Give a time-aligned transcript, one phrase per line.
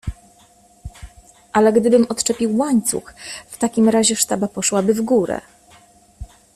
[1.53, 3.13] Ale gdybym odczepił łańcuch,
[3.47, 5.41] w takim razie sztaba poszłaby w górę.